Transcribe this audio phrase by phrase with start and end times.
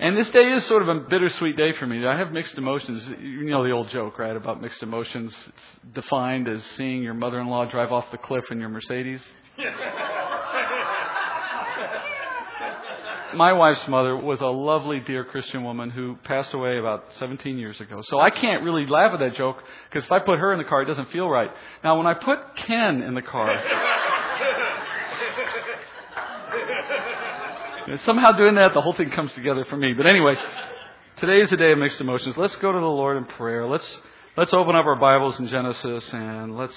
[0.00, 2.06] And this day is sort of a bittersweet day for me.
[2.06, 3.02] I have mixed emotions.
[3.20, 5.34] You know the old joke, right, about mixed emotions.
[5.48, 9.20] It's defined as seeing your mother in law drive off the cliff in your Mercedes.
[13.34, 17.78] My wife's mother was a lovely, dear Christian woman who passed away about 17 years
[17.80, 18.00] ago.
[18.06, 19.56] So I can't really laugh at that joke
[19.90, 21.50] because if I put her in the car, it doesn't feel right.
[21.82, 23.50] Now, when I put Ken in the car,
[27.96, 29.94] somehow doing that, the whole thing comes together for me.
[29.94, 30.34] But anyway,
[31.16, 32.36] today is a day of mixed emotions.
[32.36, 33.66] Let's go to the Lord in prayer.
[33.66, 33.96] Let's
[34.36, 36.76] let's open up our Bibles in Genesis and let's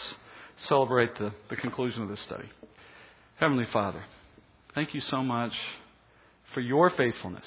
[0.57, 2.49] celebrate the, the conclusion of this study.
[3.35, 4.03] Heavenly Father,
[4.73, 5.53] thank you so much
[6.53, 7.45] for your faithfulness.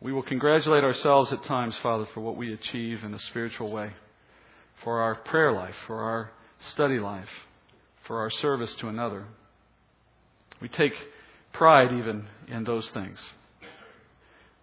[0.00, 3.92] We will congratulate ourselves at times, Father, for what we achieve in a spiritual way,
[4.84, 7.28] for our prayer life, for our study life,
[8.06, 9.26] for our service to another.
[10.60, 10.92] We take
[11.58, 13.18] pride even in those things.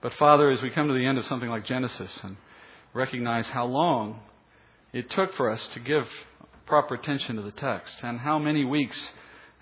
[0.01, 2.37] But, Father, as we come to the end of something like Genesis and
[2.93, 4.21] recognize how long
[4.93, 6.07] it took for us to give
[6.65, 8.97] proper attention to the text, and how many weeks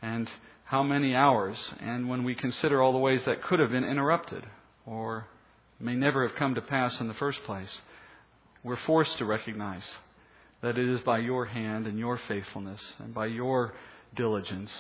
[0.02, 0.30] and
[0.66, 4.44] how many hours, and when we consider all the ways that could have been interrupted
[4.86, 5.28] or
[5.80, 7.82] may never have come to pass in the first place,
[8.64, 9.84] we're forced to recognize
[10.62, 13.74] that it is by your hand and your faithfulness and by your
[14.16, 14.72] diligence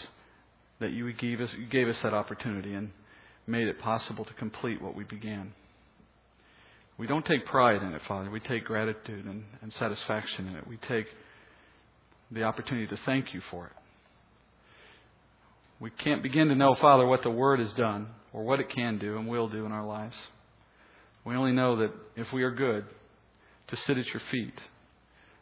[0.79, 2.91] that you gave us, you gave us that opportunity and
[3.47, 5.53] made it possible to complete what we began.
[6.97, 8.29] We don't take pride in it, Father.
[8.29, 10.67] We take gratitude and, and satisfaction in it.
[10.67, 11.07] We take
[12.31, 13.73] the opportunity to thank you for it.
[15.79, 18.99] We can't begin to know, Father, what the Word has done or what it can
[18.99, 20.15] do and will do in our lives.
[21.25, 22.85] We only know that if we are good
[23.67, 24.59] to sit at your feet,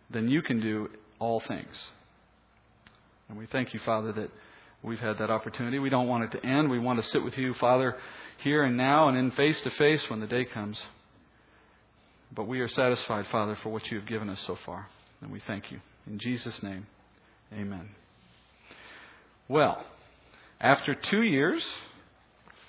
[0.10, 1.76] then you can do all things.
[3.30, 4.30] And we thank you, Father, that
[4.84, 5.80] we've had that opportunity.
[5.80, 6.70] We don't want it to end.
[6.70, 7.98] We want to sit with you, Father,
[8.44, 10.82] here and now and in face to face when the day comes.
[12.34, 14.88] But we are satisfied, Father, for what you have given us so far.
[15.22, 15.80] And we thank you.
[16.08, 16.88] In Jesus' name,
[17.54, 17.90] amen.
[19.48, 19.84] Well,
[20.60, 21.64] after two years,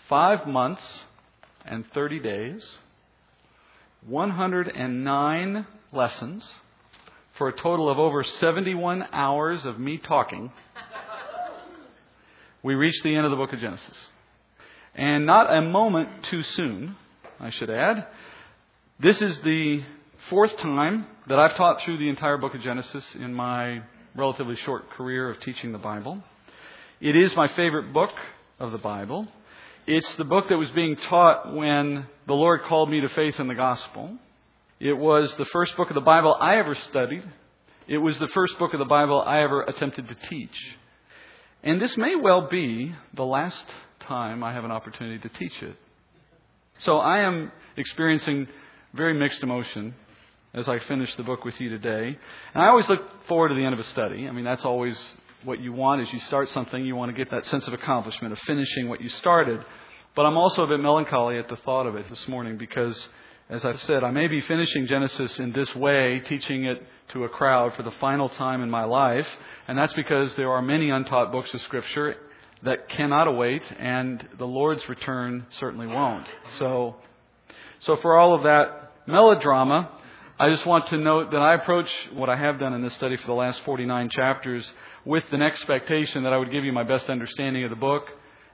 [0.09, 0.83] five months,
[1.65, 2.65] and 30 days,
[4.07, 6.51] 109 lessons,
[7.39, 10.53] for a total of over 71 hours of me talking,
[12.63, 13.97] we reach the end of the book of Genesis.
[14.95, 16.97] And not a moment too soon,
[17.41, 18.07] I should add.
[19.01, 19.83] This is the
[20.31, 23.83] fourth time that I've taught through the entire book of Genesis in my
[24.15, 26.23] relatively short career of teaching the Bible.
[27.01, 28.13] It is my favorite book
[28.61, 29.27] of the Bible.
[29.87, 33.49] It's the book that was being taught when the Lord called me to faith in
[33.49, 34.17] the gospel.
[34.79, 37.25] It was the first book of the Bible I ever studied.
[37.89, 40.77] It was the first book of the Bible I ever attempted to teach.
[41.63, 43.65] And this may well be the last
[44.01, 45.77] time I have an opportunity to teach it.
[46.79, 48.49] So I am experiencing
[48.95, 49.95] very mixed emotion
[50.55, 52.19] as I finish the book with you today.
[52.55, 54.27] And I always look forward to the end of a study.
[54.27, 54.99] I mean, that's always
[55.45, 58.33] what you want is you start something, you want to get that sense of accomplishment,
[58.33, 59.65] of finishing what you started.
[60.15, 63.09] But I'm also a bit melancholy at the thought of it this morning because,
[63.53, 67.29] as I've said, I may be finishing Genesis in this way, teaching it to a
[67.29, 69.27] crowd for the final time in my life,
[69.69, 72.17] and that's because there are many untaught books of Scripture
[72.63, 76.27] that cannot await, and the Lord's return certainly won't.
[76.59, 76.97] So,
[77.81, 80.01] so for all of that melodrama,
[80.41, 83.19] I just want to note that I approach what I have done in this study
[83.19, 84.65] for the last 49 chapters
[85.05, 88.05] with an expectation that I would give you my best understanding of the book.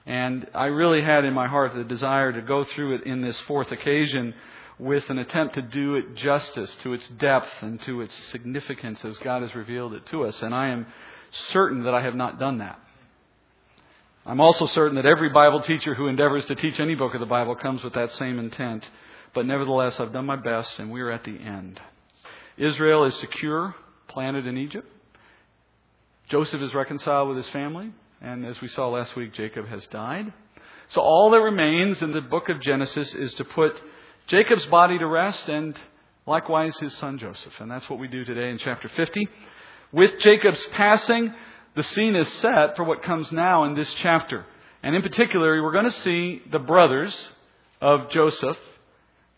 [0.07, 3.39] And I really had in my heart the desire to go through it in this
[3.47, 4.35] fourth occasion
[4.79, 9.17] with an attempt to do it justice to its depth and to its significance as
[9.19, 10.41] God has revealed it to us.
[10.43, 10.87] And I am
[11.53, 12.79] certain that I have not done that.
[14.25, 17.27] I'm also certain that every Bible teacher who endeavors to teach any book of the
[17.27, 18.85] Bible comes with that same intent.
[19.35, 21.81] But nevertheless, I've done my best, and we are at the end.
[22.57, 23.75] Israel is secure,
[24.09, 24.87] planted in Egypt.
[26.29, 27.91] Joseph is reconciled with his family,
[28.21, 30.33] and as we saw last week, Jacob has died.
[30.91, 33.81] So all that remains in the book of Genesis is to put
[34.29, 35.79] Jacob's body to rest and
[36.27, 37.53] likewise his son Joseph.
[37.61, 39.29] And that's what we do today in chapter 50.
[39.93, 41.33] With Jacob's passing,
[41.75, 44.45] the scene is set for what comes now in this chapter.
[44.83, 47.17] And in particular, we're going to see the brothers
[47.81, 48.59] of Joseph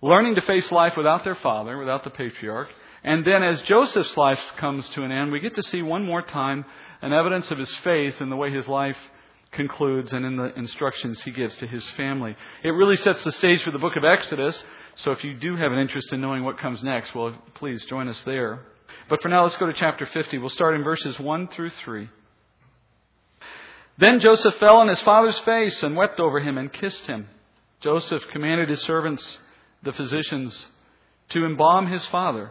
[0.02, 2.69] learning to face life without their father, without the patriarch,
[3.02, 6.22] and then as Joseph's life comes to an end, we get to see one more
[6.22, 6.64] time
[7.00, 8.96] an evidence of his faith in the way his life
[9.52, 12.37] concludes and in the instructions he gives to his family.
[12.62, 14.62] It really sets the stage for the book of Exodus.
[14.96, 18.08] So if you do have an interest in knowing what comes next, well, please join
[18.08, 18.60] us there.
[19.08, 20.38] But for now, let's go to chapter 50.
[20.38, 22.08] We'll start in verses 1 through 3.
[23.98, 27.28] Then Joseph fell on his father's face and wept over him and kissed him.
[27.81, 29.38] Joseph commanded his servants,
[29.82, 30.66] the physicians,
[31.31, 32.50] to embalm his father.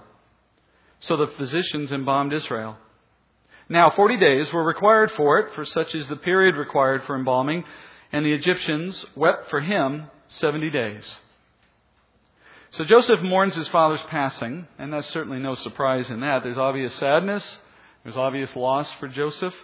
[1.02, 2.78] So the physicians embalmed Israel.
[3.70, 7.64] Now, 40 days were required for it, for such is the period required for embalming,
[8.12, 11.04] and the Egyptians wept for him 70 days.
[12.72, 16.44] So Joseph mourns his father's passing, and that's certainly no surprise in that.
[16.44, 17.44] There's obvious sadness,
[18.04, 19.56] there's obvious loss for Joseph.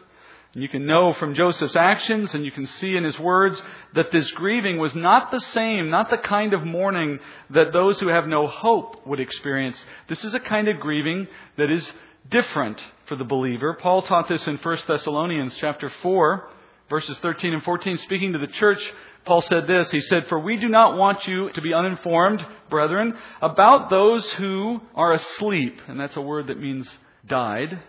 [0.53, 3.61] And you can know from Joseph's actions and you can see in his words
[3.93, 7.19] that this grieving was not the same, not the kind of mourning
[7.49, 9.77] that those who have no hope would experience.
[10.07, 11.27] This is a kind of grieving
[11.57, 11.85] that is
[12.31, 13.73] different for the believer.
[13.73, 16.49] Paul taught this in 1 Thessalonians chapter 4,
[16.89, 18.81] verses 13 and 14, speaking to the church.
[19.25, 19.89] Paul said this.
[19.91, 24.81] He said, For we do not want you to be uninformed, brethren, about those who
[24.93, 25.79] are asleep.
[25.87, 26.87] And that's a word that means
[27.25, 27.81] died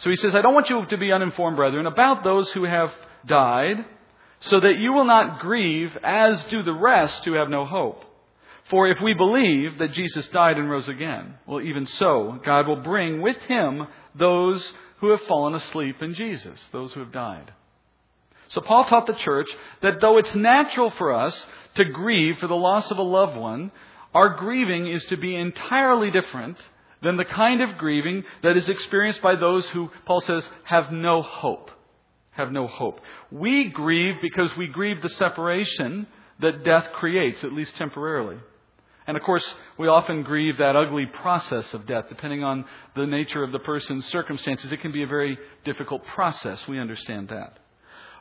[0.00, 2.90] so he says, I don't want you to be uninformed, brethren, about those who have
[3.26, 3.84] died,
[4.40, 8.02] so that you will not grieve as do the rest who have no hope.
[8.70, 12.80] For if we believe that Jesus died and rose again, well, even so, God will
[12.80, 17.52] bring with him those who have fallen asleep in Jesus, those who have died.
[18.50, 19.48] So Paul taught the church
[19.80, 23.70] that though it's natural for us to grieve for the loss of a loved one,
[24.12, 26.58] our grieving is to be entirely different
[27.02, 31.22] than the kind of grieving that is experienced by those who, Paul says, have no
[31.22, 31.70] hope.
[32.32, 33.00] Have no hope.
[33.30, 36.06] We grieve because we grieve the separation
[36.40, 38.38] that death creates, at least temporarily.
[39.06, 39.44] And of course,
[39.78, 42.64] we often grieve that ugly process of death, depending on
[42.96, 44.72] the nature of the person's circumstances.
[44.72, 46.58] It can be a very difficult process.
[46.68, 47.59] We understand that.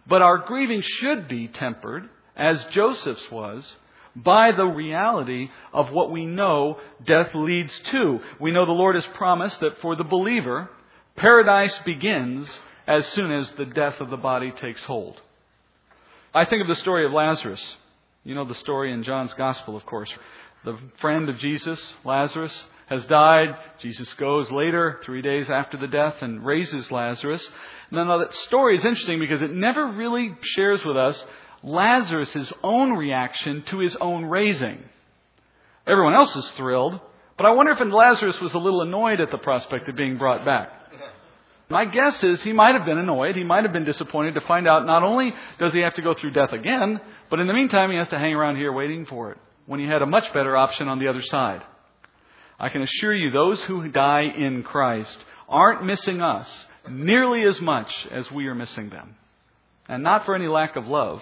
[0.07, 3.75] But our grieving should be tempered, as Joseph's was,
[4.15, 8.19] by the reality of what we know death leads to.
[8.39, 10.69] We know the Lord has promised that for the believer,
[11.15, 12.47] paradise begins
[12.87, 15.21] as soon as the death of the body takes hold.
[16.33, 17.63] I think of the story of Lazarus.
[18.23, 20.11] You know the story in John's Gospel, of course.
[20.65, 22.53] The friend of Jesus, Lazarus,
[22.89, 23.55] has died.
[23.79, 27.47] Jesus goes later, three days after the death, and raises Lazarus.
[27.91, 31.23] Now, that story is interesting because it never really shares with us
[31.63, 34.83] Lazarus' own reaction to his own raising.
[35.85, 36.99] Everyone else is thrilled,
[37.37, 40.43] but I wonder if Lazarus was a little annoyed at the prospect of being brought
[40.43, 40.71] back.
[41.69, 43.35] My guess is he might have been annoyed.
[43.35, 46.15] He might have been disappointed to find out not only does he have to go
[46.15, 46.99] through death again,
[47.29, 49.37] but in the meantime he has to hang around here waiting for it
[49.67, 51.61] when he had a much better option on the other side.
[52.59, 55.17] I can assure you those who die in Christ
[55.47, 59.15] aren't missing us nearly as much as we are missing them.
[59.87, 61.21] And not for any lack of love,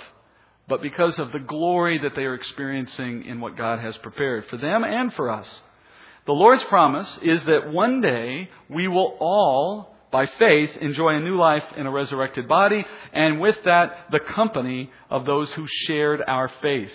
[0.67, 4.57] but because of the glory that they are experiencing in what God has prepared for
[4.57, 5.61] them and for us.
[6.25, 11.37] The Lord's promise is that one day we will all, by faith, enjoy a new
[11.37, 16.51] life in a resurrected body, and with that, the company of those who shared our
[16.61, 16.91] faith.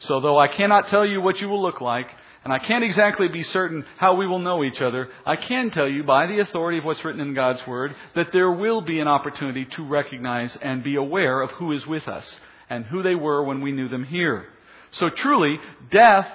[0.00, 2.06] So, though I cannot tell you what you will look like,
[2.42, 5.88] and I can't exactly be certain how we will know each other, I can tell
[5.88, 9.08] you by the authority of what's written in God's Word that there will be an
[9.08, 12.40] opportunity to recognize and be aware of who is with us
[12.70, 14.46] and who they were when we knew them here.
[14.92, 15.58] So truly,
[15.90, 16.28] death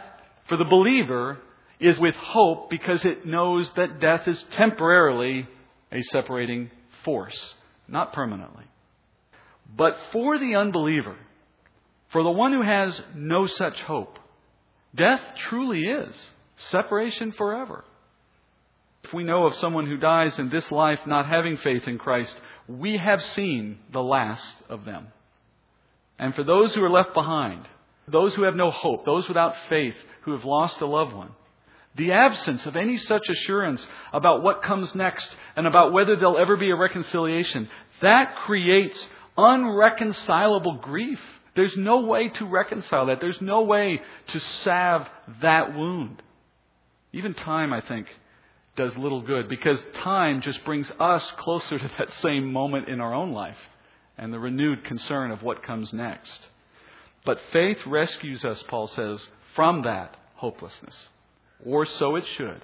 [0.47, 1.39] for the believer
[1.79, 5.47] is with hope because it knows that death is temporarily
[5.91, 6.69] a separating
[7.03, 7.55] force,
[7.87, 8.65] not permanently.
[9.75, 11.15] But for the unbeliever,
[12.09, 14.19] for the one who has no such hope,
[14.95, 16.15] death truly is
[16.57, 17.83] separation forever.
[19.03, 22.33] If we know of someone who dies in this life not having faith in Christ,
[22.67, 25.07] we have seen the last of them.
[26.17, 27.67] And for those who are left behind,
[28.07, 31.31] those who have no hope, those without faith who have lost a loved one,
[31.95, 36.57] the absence of any such assurance about what comes next and about whether there'll ever
[36.57, 37.69] be a reconciliation,
[38.01, 41.19] that creates unreconcilable grief.
[41.55, 43.21] There's no way to reconcile that.
[43.21, 45.07] There's no way to salve
[45.41, 46.21] that wound.
[47.13, 48.07] Even time, I think,
[48.75, 53.13] does little good because time just brings us closer to that same moment in our
[53.13, 53.57] own life
[54.17, 56.39] and the renewed concern of what comes next.
[57.25, 59.19] But faith rescues us, Paul says,
[59.55, 60.95] from that hopelessness.
[61.65, 62.61] Or so it should.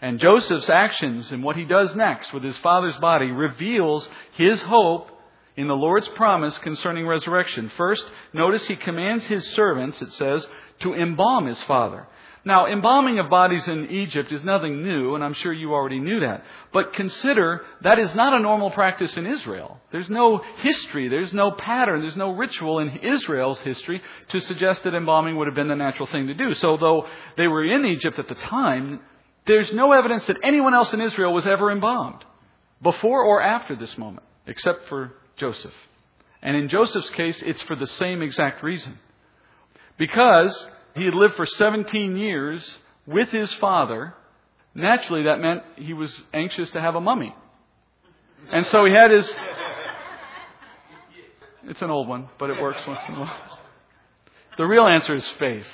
[0.00, 5.08] And Joseph's actions and what he does next with his father's body reveals his hope
[5.56, 7.70] in the Lord's promise concerning resurrection.
[7.76, 10.46] First, notice he commands his servants, it says,
[10.80, 12.06] to embalm his father.
[12.46, 16.20] Now, embalming of bodies in Egypt is nothing new, and I'm sure you already knew
[16.20, 16.44] that.
[16.74, 19.78] But consider that is not a normal practice in Israel.
[19.92, 24.94] There's no history, there's no pattern, there's no ritual in Israel's history to suggest that
[24.94, 26.52] embalming would have been the natural thing to do.
[26.54, 27.06] So, though
[27.38, 29.00] they were in Egypt at the time,
[29.46, 32.24] there's no evidence that anyone else in Israel was ever embalmed
[32.82, 35.74] before or after this moment, except for Joseph.
[36.42, 38.98] And in Joseph's case, it's for the same exact reason.
[39.96, 42.62] Because he had lived for 17 years
[43.06, 44.14] with his father,
[44.74, 47.34] naturally that meant he was anxious to have a mummy.
[48.52, 49.28] And so he had his.
[51.66, 53.58] It's an old one, but it works once in a while.
[54.58, 55.66] The real answer is faith.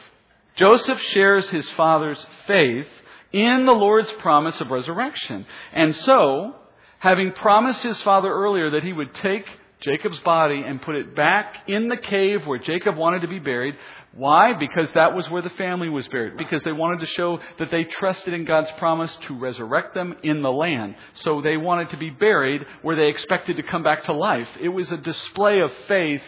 [0.56, 2.86] Joseph shares his father's faith
[3.32, 5.46] in the Lord's promise of resurrection.
[5.72, 6.54] And so,
[7.00, 9.44] having promised his father earlier that he would take
[9.80, 13.74] Jacob's body and put it back in the cave where Jacob wanted to be buried.
[14.12, 14.52] Why?
[14.52, 16.36] Because that was where the family was buried.
[16.36, 20.42] Because they wanted to show that they trusted in God's promise to resurrect them in
[20.42, 20.94] the land.
[21.14, 24.48] So they wanted to be buried where they expected to come back to life.
[24.60, 26.22] It was a display of faith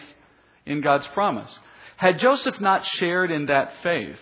[0.65, 1.51] in God's promise.
[1.97, 4.17] Had Joseph not shared in that faith,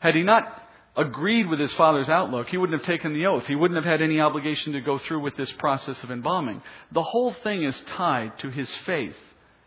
[0.00, 0.61] had he not
[0.96, 3.46] agreed with his father's outlook, he wouldn't have taken the oath.
[3.46, 6.62] He wouldn't have had any obligation to go through with this process of embalming.
[6.92, 9.16] The whole thing is tied to his faith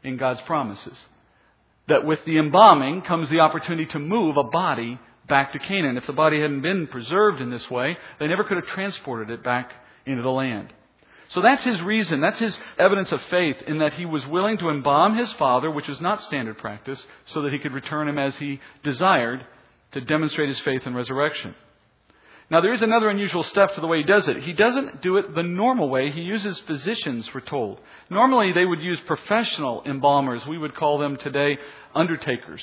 [0.03, 0.97] in God's promises.
[1.87, 5.97] That with the embalming comes the opportunity to move a body back to Canaan.
[5.97, 9.43] If the body hadn't been preserved in this way, they never could have transported it
[9.43, 9.71] back
[10.05, 10.71] into the land.
[11.29, 12.21] So that's his reason.
[12.21, 15.87] That's his evidence of faith in that he was willing to embalm his father, which
[15.87, 19.43] was not standard practice, so that he could return him as he desired
[19.91, 21.55] to demonstrate his faith in resurrection.
[22.49, 24.43] Now, there is another unusual step to the way he does it.
[24.43, 26.11] He doesn't do it the normal way.
[26.11, 27.79] He uses physicians, we're told.
[28.09, 30.45] Normally, they would use professional embalmers.
[30.45, 31.57] We would call them today
[31.95, 32.61] undertakers,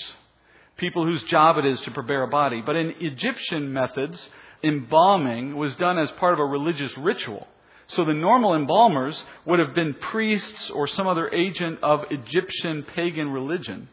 [0.76, 2.62] people whose job it is to prepare a body.
[2.64, 4.28] But in Egyptian methods,
[4.62, 7.48] embalming was done as part of a religious ritual.
[7.88, 13.30] So the normal embalmers would have been priests or some other agent of Egyptian pagan
[13.30, 13.88] religion.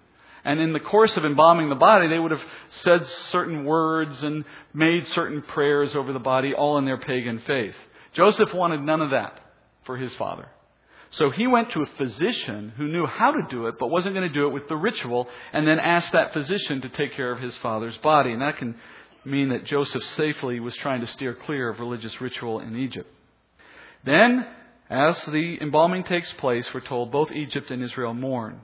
[0.45, 4.45] And in the course of embalming the body, they would have said certain words and
[4.73, 7.75] made certain prayers over the body, all in their pagan faith.
[8.13, 9.39] Joseph wanted none of that
[9.85, 10.49] for his father.
[11.11, 14.27] So he went to a physician who knew how to do it, but wasn't going
[14.27, 17.41] to do it with the ritual, and then asked that physician to take care of
[17.41, 18.31] his father's body.
[18.31, 18.75] And that can
[19.25, 23.11] mean that Joseph safely was trying to steer clear of religious ritual in Egypt.
[24.03, 24.47] Then,
[24.89, 28.61] as the embalming takes place, we're told both Egypt and Israel mourn.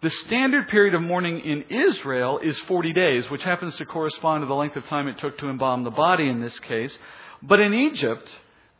[0.00, 4.46] The standard period of mourning in Israel is 40 days, which happens to correspond to
[4.46, 6.96] the length of time it took to embalm the body in this case.
[7.42, 8.28] But in Egypt,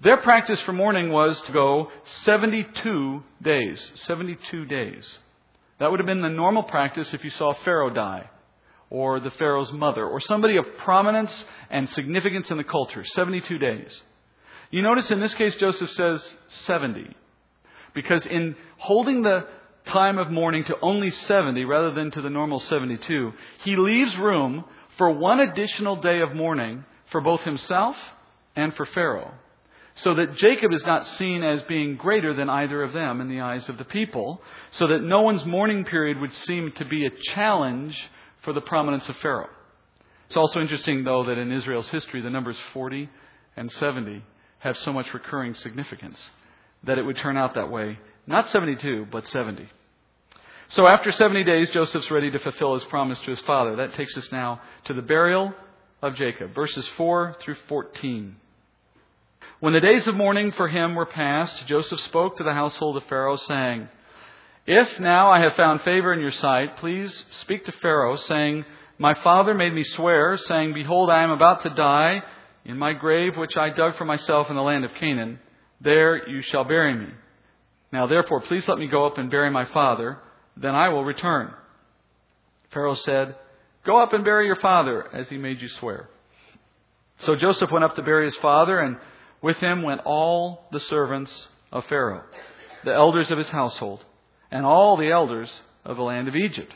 [0.01, 1.91] their practice for mourning was to go
[2.23, 3.93] 72 days.
[3.97, 5.19] 72 days.
[5.81, 8.31] That would have been the normal practice if you saw Pharaoh die,
[8.89, 13.05] or the Pharaoh's mother, or somebody of prominence and significance in the culture.
[13.05, 13.91] 72 days.
[14.71, 17.13] You notice in this case, Joseph says 70.
[17.93, 19.49] Because in holding the
[19.88, 23.33] time of mourning to only 70 rather than to the normal 72,
[23.64, 24.64] he leaves room
[24.97, 27.97] for one additional day of mourning for both himself
[28.57, 29.33] and for Pharaoh.
[29.97, 33.40] So that Jacob is not seen as being greater than either of them in the
[33.40, 34.40] eyes of the people,
[34.73, 37.99] so that no one's mourning period would seem to be a challenge
[38.42, 39.50] for the prominence of Pharaoh.
[40.28, 43.09] It's also interesting, though, that in Israel's history, the numbers 40
[43.57, 44.23] and 70
[44.61, 46.18] have so much recurring significance
[46.85, 47.99] that it would turn out that way.
[48.26, 49.68] Not 72, but 70.
[50.71, 53.77] So after 70 days, Joseph's ready to fulfill his promise to his father.
[53.77, 55.55] That takes us now to the burial
[56.03, 58.37] of Jacob, verses 4 through 14.
[59.61, 63.05] When the days of mourning for him were past, Joseph spoke to the household of
[63.05, 63.89] Pharaoh, saying,
[64.67, 68.67] If now I have found favor in your sight, please speak to Pharaoh, saying,
[68.99, 72.23] My father made me swear, saying, Behold, I am about to die
[72.67, 75.41] in my grave which I dug for myself in the land of Canaan.
[75.81, 77.09] There you shall bury me.
[77.91, 80.19] Now therefore, please let me go up and bury my father
[80.61, 81.53] then I will return.
[82.73, 83.37] Pharaoh said,
[83.87, 86.09] Go up and bury your father, as he made you swear.
[87.21, 88.97] So Joseph went up to bury his father, and
[89.41, 92.25] with him went all the servants of Pharaoh,
[92.85, 94.05] the elders of his household,
[94.50, 95.50] and all the elders
[95.85, 96.73] of the land of Egypt.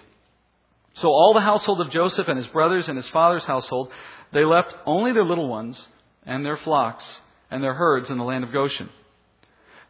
[0.94, 3.90] So all the household of Joseph and his brothers and his father's household,
[4.32, 5.80] they left only their little ones
[6.24, 7.04] and their flocks
[7.50, 8.88] and their herds in the land of Goshen.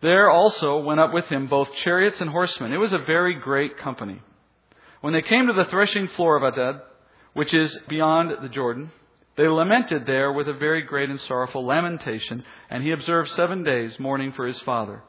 [0.03, 2.73] There also went up with him both chariots and horsemen.
[2.73, 4.21] It was a very great company.
[5.01, 6.81] When they came to the threshing floor of Atad,
[7.35, 8.91] which is beyond the Jordan,
[9.37, 13.99] they lamented there with a very great and sorrowful lamentation, and he observed seven days
[13.99, 15.03] mourning for his father.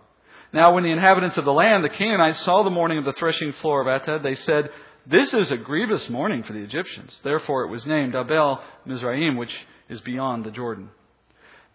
[0.53, 3.51] Now, when the inhabitants of the land, the Canaanites, saw the mourning of the threshing
[3.53, 4.69] floor of Atad, they said,
[5.07, 7.19] This is a grievous mourning for the Egyptians.
[7.23, 9.53] Therefore it was named Abel Mizraim, which
[9.89, 10.89] is beyond the Jordan.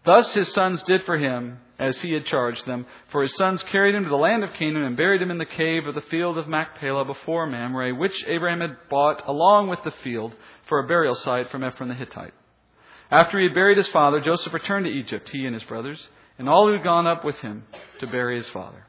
[0.09, 2.87] Thus his sons did for him as he had charged them.
[3.11, 5.45] For his sons carried him to the land of Canaan and buried him in the
[5.45, 9.91] cave of the field of Machpelah before Mamre, which Abraham had bought along with the
[9.91, 10.35] field
[10.67, 12.33] for a burial site from Ephron the Hittite.
[13.11, 16.03] After he had buried his father, Joseph returned to Egypt, he and his brothers,
[16.39, 17.65] and all who had gone up with him
[18.01, 18.87] to bury his father.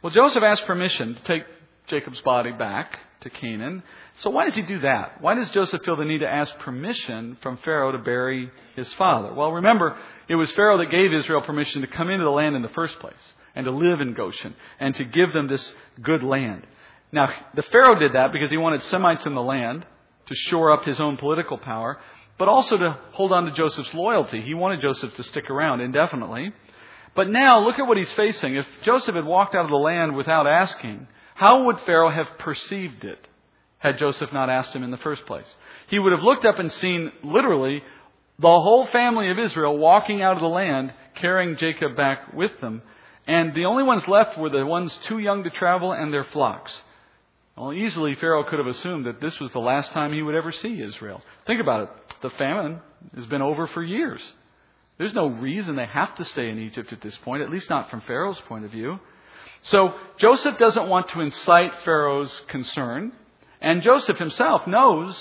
[0.00, 1.42] Well, Joseph asked permission to take
[1.88, 3.82] Jacob's body back to Canaan.
[4.18, 5.20] So why does he do that?
[5.20, 9.34] Why does Joseph feel the need to ask permission from Pharaoh to bury his father?
[9.34, 9.96] Well, remember,
[10.28, 12.98] it was Pharaoh that gave Israel permission to come into the land in the first
[13.00, 13.14] place
[13.54, 16.66] and to live in Goshen and to give them this good land.
[17.12, 19.86] Now, the Pharaoh did that because he wanted Semites in the land
[20.26, 21.98] to shore up his own political power,
[22.38, 24.40] but also to hold on to Joseph's loyalty.
[24.40, 26.52] He wanted Joseph to stick around indefinitely.
[27.14, 28.56] But now, look at what he's facing.
[28.56, 33.04] If Joseph had walked out of the land without asking, how would Pharaoh have perceived
[33.04, 33.26] it
[33.78, 35.46] had Joseph not asked him in the first place?
[35.88, 37.82] He would have looked up and seen literally
[38.38, 42.82] the whole family of Israel walking out of the land, carrying Jacob back with them.
[43.26, 46.72] And the only ones left were the ones too young to travel and their flocks.
[47.56, 50.52] Well, easily Pharaoh could have assumed that this was the last time he would ever
[50.52, 51.22] see Israel.
[51.46, 51.88] Think about it.
[52.22, 52.80] The famine
[53.14, 54.20] has been over for years.
[54.98, 57.90] There's no reason they have to stay in Egypt at this point, at least not
[57.90, 58.98] from Pharaoh's point of view.
[59.64, 63.12] So Joseph doesn't want to incite Pharaoh's concern,
[63.60, 65.16] and Joseph himself knows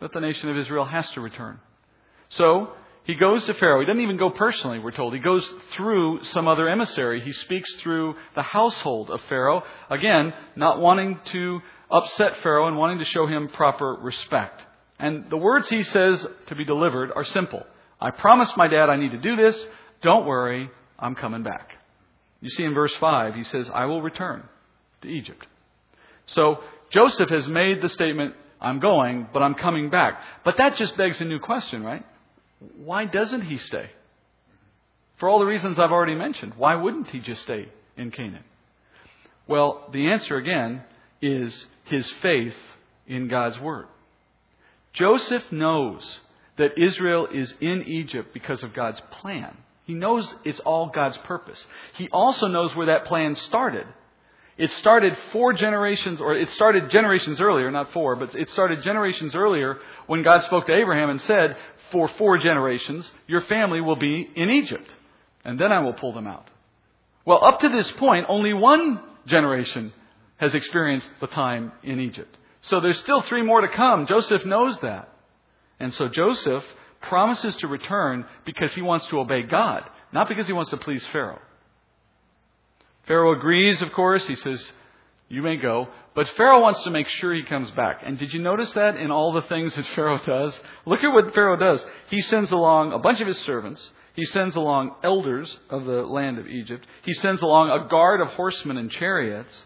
[0.00, 1.58] that the nation of Israel has to return.
[2.30, 2.72] So
[3.04, 3.80] he goes to Pharaoh.
[3.80, 5.14] He doesn't even go personally, we're told.
[5.14, 7.22] He goes through some other emissary.
[7.22, 9.64] He speaks through the household of Pharaoh.
[9.90, 14.62] Again, not wanting to upset Pharaoh and wanting to show him proper respect.
[14.98, 17.64] And the words he says to be delivered are simple.
[18.00, 19.66] I promised my dad I need to do this.
[20.02, 21.77] Don't worry, I'm coming back.
[22.40, 24.44] You see in verse 5, he says, I will return
[25.02, 25.46] to Egypt.
[26.26, 30.20] So Joseph has made the statement, I'm going, but I'm coming back.
[30.44, 32.04] But that just begs a new question, right?
[32.76, 33.90] Why doesn't he stay?
[35.18, 38.44] For all the reasons I've already mentioned, why wouldn't he just stay in Canaan?
[39.48, 40.82] Well, the answer again
[41.20, 42.54] is his faith
[43.06, 43.86] in God's Word.
[44.92, 46.20] Joseph knows
[46.56, 49.56] that Israel is in Egypt because of God's plan.
[49.88, 51.58] He knows it's all God's purpose.
[51.94, 53.86] He also knows where that plan started.
[54.58, 59.34] It started four generations, or it started generations earlier, not four, but it started generations
[59.34, 61.56] earlier when God spoke to Abraham and said,
[61.90, 64.90] For four generations, your family will be in Egypt,
[65.42, 66.50] and then I will pull them out.
[67.24, 69.94] Well, up to this point, only one generation
[70.36, 72.36] has experienced the time in Egypt.
[72.60, 74.06] So there's still three more to come.
[74.06, 75.08] Joseph knows that.
[75.80, 76.64] And so Joseph
[77.00, 81.04] promises to return because he wants to obey God, not because he wants to please
[81.12, 81.40] Pharaoh.
[83.06, 84.26] Pharaoh agrees, of course.
[84.26, 84.62] He says,
[85.28, 85.88] You may go.
[86.14, 88.00] But Pharaoh wants to make sure he comes back.
[88.04, 90.52] And did you notice that in all the things that Pharaoh does?
[90.84, 91.84] Look at what Pharaoh does.
[92.10, 93.80] He sends along a bunch of his servants.
[94.14, 96.84] He sends along elders of the land of Egypt.
[97.04, 99.56] He sends along a guard of horsemen and chariots.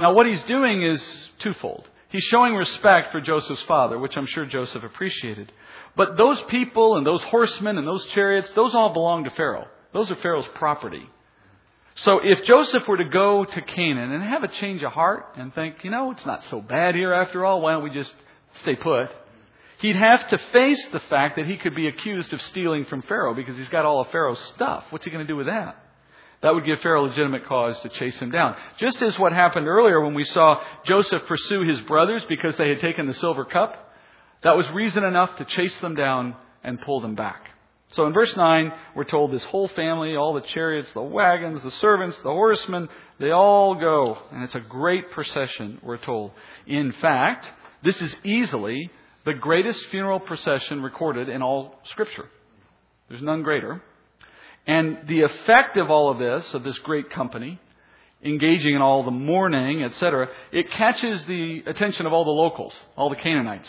[0.00, 1.02] Now, what he's doing is
[1.40, 1.88] twofold.
[2.08, 5.52] He's showing respect for Joseph's father, which I'm sure Joseph appreciated.
[5.96, 9.66] But those people and those horsemen and those chariots, those all belong to Pharaoh.
[9.92, 11.08] Those are Pharaoh's property.
[12.04, 15.54] So if Joseph were to go to Canaan and have a change of heart and
[15.54, 18.12] think, you know, it's not so bad here after all, why don't we just
[18.56, 19.08] stay put?
[19.78, 23.34] He'd have to face the fact that he could be accused of stealing from Pharaoh
[23.34, 24.84] because he's got all of Pharaoh's stuff.
[24.90, 25.82] What's he going to do with that?
[26.42, 28.56] That would give Pharaoh legitimate cause to chase him down.
[28.78, 32.80] Just as what happened earlier when we saw Joseph pursue his brothers because they had
[32.80, 33.85] taken the silver cup.
[34.46, 37.50] That was reason enough to chase them down and pull them back.
[37.94, 41.72] So in verse 9, we're told this whole family, all the chariots, the wagons, the
[41.72, 44.16] servants, the horsemen, they all go.
[44.30, 46.30] And it's a great procession, we're told.
[46.64, 47.44] In fact,
[47.82, 48.88] this is easily
[49.24, 52.28] the greatest funeral procession recorded in all Scripture.
[53.08, 53.82] There's none greater.
[54.64, 57.58] And the effect of all of this, of this great company,
[58.22, 63.10] engaging in all the mourning, etc., it catches the attention of all the locals, all
[63.10, 63.68] the Canaanites.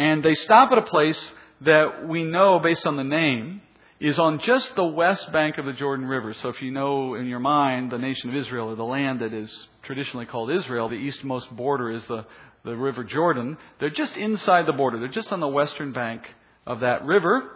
[0.00, 3.60] And they stop at a place that we know, based on the name,
[4.00, 6.34] is on just the west bank of the Jordan River.
[6.40, 9.34] So if you know in your mind the nation of Israel, or the land that
[9.34, 9.50] is
[9.82, 12.24] traditionally called Israel, the eastmost border is the,
[12.64, 13.58] the River Jordan.
[13.78, 14.98] They're just inside the border.
[14.98, 16.22] They're just on the western bank
[16.66, 17.50] of that river.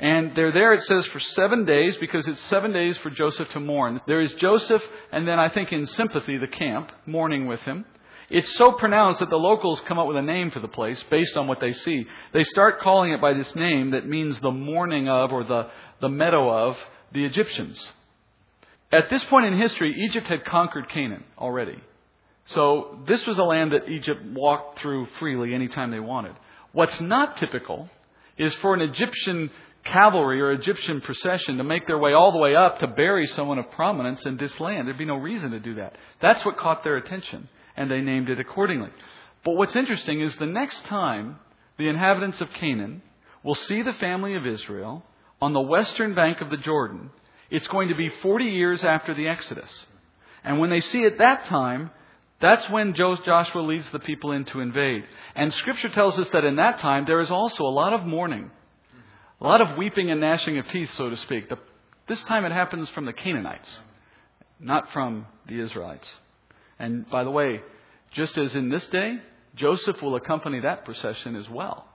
[0.00, 3.60] And they're there, it says, for seven days because it's seven days for Joseph to
[3.60, 4.00] mourn.
[4.08, 7.84] There is Joseph, and then I think in sympathy, the camp, mourning with him.
[8.30, 11.36] It's so pronounced that the locals come up with a name for the place based
[11.36, 12.06] on what they see.
[12.32, 15.68] They start calling it by this name that means the mourning of or the,
[16.00, 16.76] the meadow of
[17.10, 17.90] the Egyptians.
[18.92, 21.82] At this point in history, Egypt had conquered Canaan already.
[22.46, 26.36] So this was a land that Egypt walked through freely anytime they wanted.
[26.70, 27.88] What's not typical
[28.38, 29.50] is for an Egyptian
[29.84, 33.58] cavalry or Egyptian procession to make their way all the way up to bury someone
[33.58, 34.86] of prominence in this land.
[34.86, 35.96] There'd be no reason to do that.
[36.20, 38.90] That's what caught their attention and they named it accordingly.
[39.44, 41.38] But what's interesting is the next time
[41.78, 43.02] the inhabitants of Canaan
[43.42, 45.04] will see the family of Israel
[45.40, 47.10] on the western bank of the Jordan,
[47.50, 49.70] it's going to be 40 years after the Exodus.
[50.44, 51.90] And when they see it that time,
[52.40, 55.04] That's when Joshua leads the people in to invade.
[55.34, 58.50] And Scripture tells us that in that time there is also a lot of mourning,
[59.40, 61.50] a lot of weeping and gnashing of teeth, so to speak.
[61.50, 61.58] The,
[62.06, 63.80] this time it happens from the Canaanites,
[64.58, 66.08] not from the Israelites.
[66.80, 67.60] And by the way,
[68.12, 69.18] just as in this day,
[69.54, 71.86] Joseph will accompany that procession as well.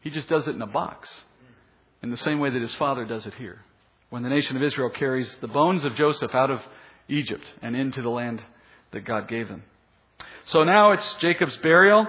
[0.00, 1.08] He just does it in a box,
[2.02, 3.64] in the same way that his father does it here.
[4.10, 6.60] When the nation of Israel carries the bones of Joseph out of
[7.08, 8.42] Egypt and into the land
[8.90, 9.62] that God gave them.
[10.46, 12.06] So now it's Jacob's burial.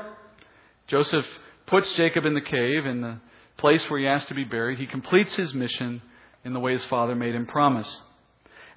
[0.87, 1.25] Joseph
[1.67, 3.19] puts Jacob in the cave, in the
[3.57, 4.79] place where he asked to be buried.
[4.79, 6.01] He completes his mission
[6.43, 8.01] in the way his father made him promise.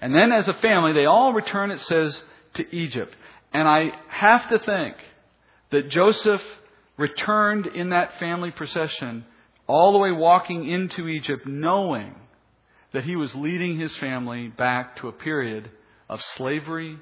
[0.00, 2.20] And then as a family, they all return, it says,
[2.54, 3.14] to Egypt.
[3.52, 4.96] And I have to think
[5.70, 6.42] that Joseph
[6.96, 9.24] returned in that family procession
[9.66, 12.14] all the way walking into Egypt knowing
[12.92, 15.70] that he was leading his family back to a period
[16.08, 16.98] of slavery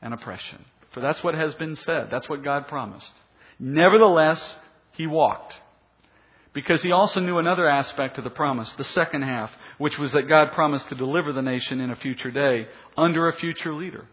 [0.00, 0.64] and oppression.
[0.92, 2.08] For that's what has been said.
[2.10, 3.10] That's what God promised.
[3.58, 4.56] Nevertheless,
[4.92, 5.54] he walked.
[6.52, 10.28] Because he also knew another aspect of the promise, the second half, which was that
[10.28, 14.06] God promised to deliver the nation in a future day under a future leader.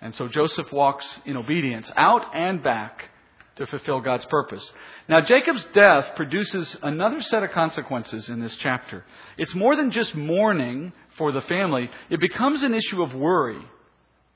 [0.00, 3.10] And so Joseph walks in obedience out and back
[3.56, 4.70] to fulfill God's purpose.
[5.08, 9.04] Now, Jacob's death produces another set of consequences in this chapter.
[9.38, 13.64] It's more than just mourning for the family, it becomes an issue of worry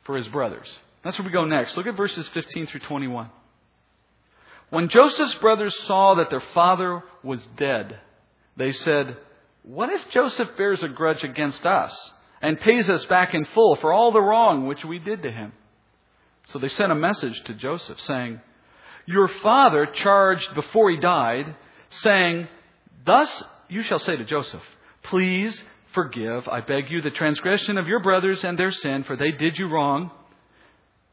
[0.05, 0.67] for his brothers.
[1.05, 1.77] That's where we go next.
[1.77, 3.29] Look at verses 15 through 21.
[4.71, 7.99] When Joseph's brothers saw that their father was dead,
[8.57, 9.19] they said,
[9.63, 13.93] What if Joseph bears a grudge against us and pays us back in full for
[13.93, 15.53] all the wrong which we did to him?
[16.53, 18.41] So they sent a message to Joseph saying,
[19.07, 21.55] Your father charged before he died,
[21.91, 22.49] saying,
[23.05, 24.63] Thus you shall say to Joseph,
[25.05, 29.33] Please forgive, I beg you, the transgression of your brothers and their sin, for they
[29.33, 30.11] did you wrong.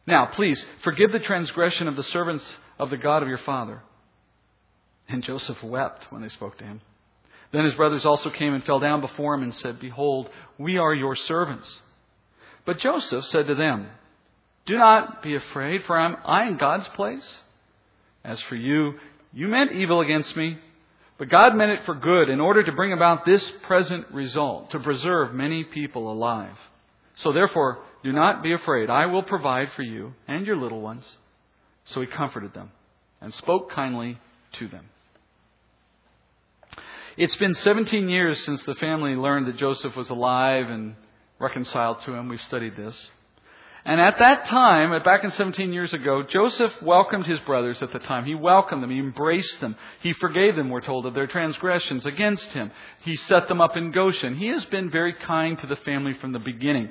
[0.06, 2.46] Now, please, forgive the transgression of the servants
[2.80, 3.82] of the God of your father.
[5.10, 6.82] And Joseph wept when they spoke to him.
[7.52, 10.94] Then his brothers also came and fell down before him and said, Behold, we are
[10.94, 11.72] your servants.
[12.66, 13.88] But Joseph said to them,
[14.66, 17.26] Do not be afraid, for am I in God's place?
[18.24, 18.96] As for you,
[19.32, 20.58] you meant evil against me,
[21.18, 24.80] but God meant it for good in order to bring about this present result, to
[24.80, 26.58] preserve many people alive.
[27.16, 28.90] So therefore, do not be afraid.
[28.90, 31.04] I will provide for you and your little ones.
[31.86, 32.72] So he comforted them
[33.22, 34.20] and spoke kindly
[34.54, 34.86] to them.
[37.18, 40.94] It's been 17 years since the family learned that Joseph was alive and
[41.40, 42.30] reconciled to him.
[42.30, 42.96] We've studied this.
[43.86, 47.98] And at that time, back in 17 years ago, Joseph welcomed his brothers at the
[47.98, 48.26] time.
[48.26, 48.92] He welcomed them.
[48.92, 49.78] He embraced them.
[50.04, 52.70] He forgave them, we're told, of their transgressions against him.
[53.02, 54.36] He set them up in Goshen.
[54.36, 56.90] He has been very kind to the family from the beginning.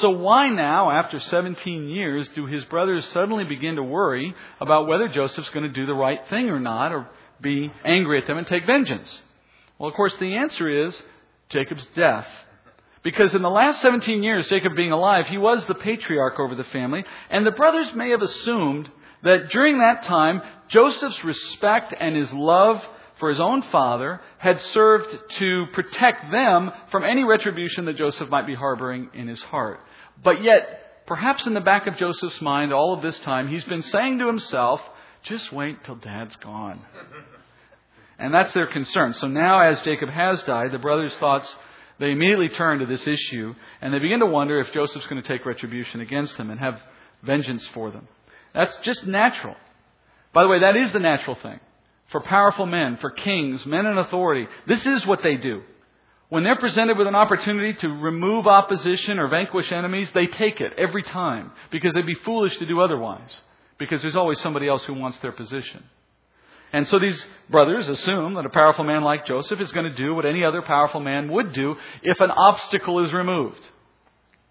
[0.00, 5.06] So why now, after 17 years, do his brothers suddenly begin to worry about whether
[5.06, 7.08] Joseph's going to do the right thing or not, or
[7.40, 9.20] be angry at them and take vengeance?
[9.78, 11.00] Well, of course, the answer is
[11.50, 12.26] Jacob's death
[13.02, 16.64] because in the last 17 years, Jacob being alive, he was the patriarch over the
[16.64, 18.90] family, and the brothers may have assumed
[19.22, 22.84] that during that time, Joseph's respect and his love
[23.18, 28.46] for his own father had served to protect them from any retribution that Joseph might
[28.46, 29.80] be harboring in his heart.
[30.22, 33.82] But yet, perhaps in the back of Joseph's mind all of this time, he's been
[33.82, 34.80] saying to himself,
[35.22, 36.80] just wait till dad's gone.
[38.18, 39.14] And that's their concern.
[39.14, 41.54] So now, as Jacob has died, the brothers' thoughts
[41.98, 45.28] they immediately turn to this issue and they begin to wonder if Joseph's going to
[45.28, 46.80] take retribution against them and have
[47.22, 48.06] vengeance for them.
[48.54, 49.56] That's just natural.
[50.32, 51.58] By the way, that is the natural thing.
[52.10, 55.62] For powerful men, for kings, men in authority, this is what they do.
[56.28, 60.74] When they're presented with an opportunity to remove opposition or vanquish enemies, they take it
[60.78, 63.30] every time because they'd be foolish to do otherwise
[63.78, 65.84] because there's always somebody else who wants their position.
[66.72, 70.14] And so these brothers assume that a powerful man like Joseph is going to do
[70.14, 73.60] what any other powerful man would do if an obstacle is removed.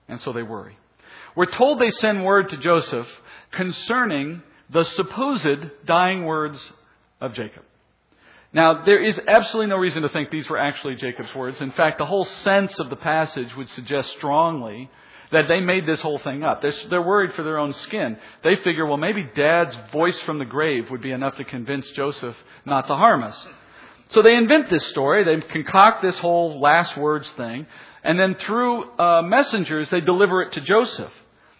[0.07, 0.77] And so they worry.
[1.35, 3.07] We're told they send word to Joseph
[3.51, 6.59] concerning the supposed dying words
[7.21, 7.63] of Jacob.
[8.53, 11.61] Now, there is absolutely no reason to think these were actually Jacob's words.
[11.61, 14.89] In fact, the whole sense of the passage would suggest strongly
[15.31, 16.61] that they made this whole thing up.
[16.61, 18.17] They're, they're worried for their own skin.
[18.43, 22.35] They figure, well, maybe dad's voice from the grave would be enough to convince Joseph
[22.65, 23.47] not to harm us.
[24.09, 25.23] So they invent this story.
[25.23, 27.67] They concoct this whole last words thing.
[28.03, 31.11] And then through uh, messengers, they deliver it to Joseph.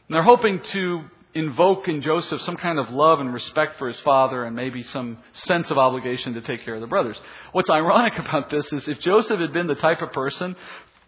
[0.07, 1.03] And they're hoping to
[1.33, 5.17] invoke in Joseph some kind of love and respect for his father and maybe some
[5.33, 7.17] sense of obligation to take care of the brothers.
[7.51, 10.55] What's ironic about this is if Joseph had been the type of person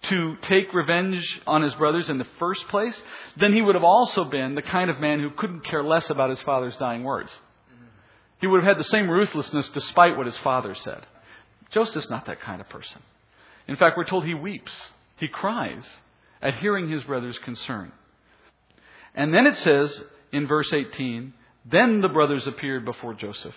[0.04, 3.00] to take revenge on his brothers in the first place,
[3.38, 6.30] then he would have also been the kind of man who couldn't care less about
[6.30, 7.32] his father's dying words.
[8.40, 11.06] He would have had the same ruthlessness despite what his father said.
[11.72, 13.02] Joseph's not that kind of person.
[13.68, 14.72] In fact, we're told he weeps.
[15.18, 15.84] He cries
[16.42, 17.92] at hearing his brother's concern.
[19.14, 21.34] And then it says in verse 18,
[21.66, 23.56] then the brothers appeared before Joseph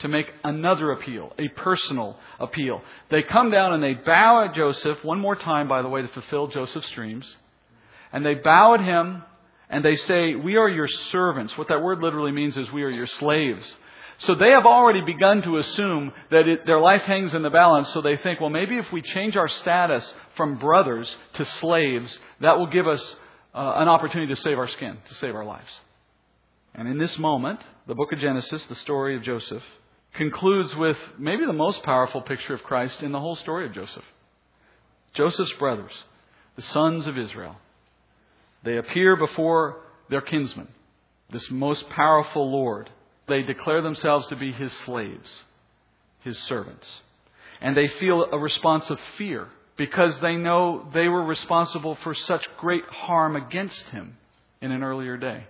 [0.00, 2.82] to make another appeal, a personal appeal.
[3.10, 6.08] They come down and they bow at Joseph, one more time, by the way, to
[6.08, 7.26] fulfill Joseph's dreams.
[8.12, 9.22] And they bow at him
[9.70, 11.56] and they say, We are your servants.
[11.56, 13.66] What that word literally means is, We are your slaves.
[14.18, 17.92] So they have already begun to assume that it, their life hangs in the balance,
[17.92, 22.58] so they think, well, maybe if we change our status from brothers to slaves, that
[22.58, 23.02] will give us
[23.54, 25.68] uh, an opportunity to save our skin, to save our lives.
[26.74, 29.62] And in this moment, the book of Genesis, the story of Joseph,
[30.16, 34.04] concludes with maybe the most powerful picture of Christ in the whole story of Joseph.
[35.14, 35.92] Joseph's brothers,
[36.56, 37.56] the sons of Israel,
[38.62, 39.78] they appear before
[40.10, 40.68] their kinsman,
[41.30, 42.90] this most powerful Lord.
[43.28, 45.28] They declare themselves to be his slaves,
[46.20, 46.86] his servants.
[47.60, 52.46] And they feel a response of fear because they know they were responsible for such
[52.58, 54.16] great harm against him
[54.60, 55.46] in an earlier day.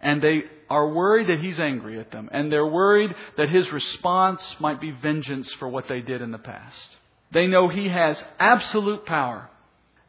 [0.00, 2.28] And they are worried that he's angry at them.
[2.32, 6.38] And they're worried that his response might be vengeance for what they did in the
[6.38, 6.88] past.
[7.32, 9.50] They know he has absolute power.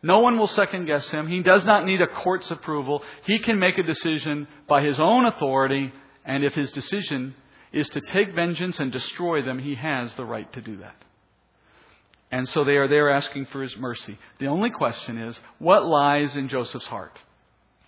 [0.04, 1.28] No one will second guess him.
[1.28, 3.02] He does not need a court's approval.
[3.26, 5.91] He can make a decision by his own authority.
[6.24, 7.36] And if his decision
[7.72, 10.96] is to take vengeance and destroy them, he has the right to do that.
[12.32, 14.17] And so they are there asking for his mercy.
[14.39, 17.17] The only question is, what lies in Joseph's heart?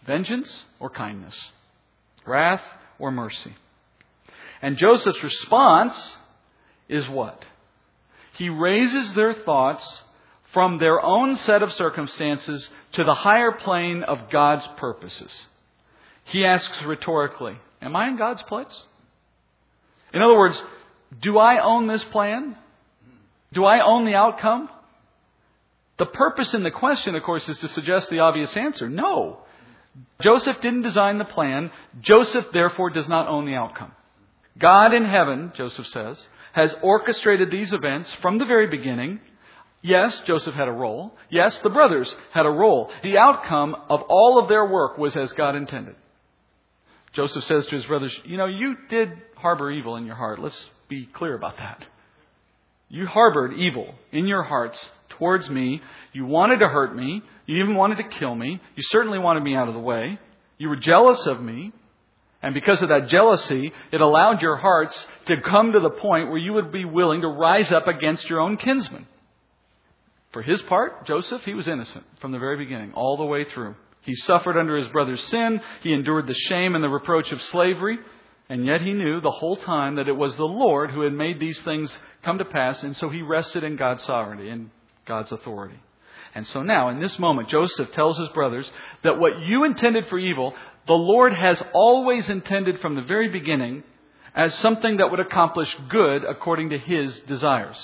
[0.05, 1.35] Vengeance or kindness?
[2.25, 2.61] Wrath
[2.97, 3.55] or mercy?
[4.61, 5.95] And Joseph's response
[6.87, 7.45] is what?
[8.33, 10.03] He raises their thoughts
[10.53, 15.31] from their own set of circumstances to the higher plane of God's purposes.
[16.25, 18.83] He asks rhetorically, Am I in God's place?
[20.13, 20.61] In other words,
[21.21, 22.57] do I own this plan?
[23.53, 24.69] Do I own the outcome?
[25.97, 28.89] The purpose in the question, of course, is to suggest the obvious answer.
[28.89, 29.39] No.
[30.21, 31.71] Joseph didn't design the plan.
[32.01, 33.91] Joseph, therefore, does not own the outcome.
[34.57, 36.17] God in heaven, Joseph says,
[36.53, 39.19] has orchestrated these events from the very beginning.
[39.81, 41.15] Yes, Joseph had a role.
[41.29, 42.91] Yes, the brothers had a role.
[43.01, 45.95] The outcome of all of their work was as God intended.
[47.13, 50.39] Joseph says to his brothers, You know, you did harbor evil in your heart.
[50.39, 51.85] Let's be clear about that.
[52.89, 54.77] You harbored evil in your hearts
[55.09, 55.81] towards me.
[56.11, 57.21] You wanted to hurt me.
[57.49, 58.61] You even wanted to kill me.
[58.75, 60.19] You certainly wanted me out of the way.
[60.59, 61.71] You were jealous of me.
[62.43, 66.37] And because of that jealousy, it allowed your hearts to come to the point where
[66.37, 69.07] you would be willing to rise up against your own kinsman.
[70.31, 73.73] For his part, Joseph, he was innocent from the very beginning, all the way through.
[74.01, 75.59] He suffered under his brother's sin.
[75.81, 77.97] He endured the shame and the reproach of slavery.
[78.47, 81.39] And yet he knew the whole time that it was the Lord who had made
[81.39, 82.83] these things come to pass.
[82.83, 84.69] And so he rested in God's sovereignty and
[85.07, 85.79] God's authority.
[86.35, 88.69] And so now, in this moment, Joseph tells his brothers
[89.03, 90.53] that what you intended for evil,
[90.87, 93.83] the Lord has always intended from the very beginning
[94.35, 97.77] as something that would accomplish good according to his desires.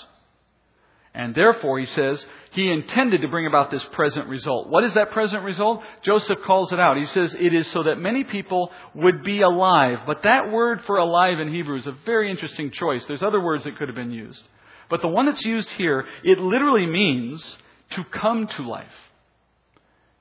[1.13, 4.69] And therefore, he says, he intended to bring about this present result.
[4.69, 5.81] What is that present result?
[6.03, 6.97] Joseph calls it out.
[6.97, 9.99] He says, it is so that many people would be alive.
[10.05, 13.05] But that word for alive in Hebrew is a very interesting choice.
[13.05, 14.41] There's other words that could have been used.
[14.89, 17.57] But the one that's used here, it literally means
[17.91, 18.87] to come to life,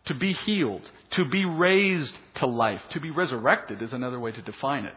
[0.07, 4.43] to be healed, to be raised to life, to be resurrected is another way to
[4.43, 4.97] define it.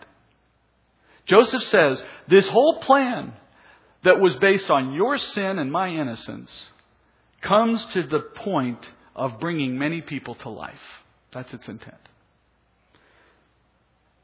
[1.25, 3.33] Joseph says this whole plan
[4.03, 6.51] that was based on your sin and my innocence
[7.41, 10.75] comes to the point of bringing many people to life.
[11.33, 11.95] That's its intent.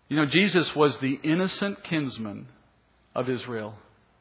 [0.10, 2.48] You know, Jesus was the innocent kinsman
[3.16, 3.76] of Israel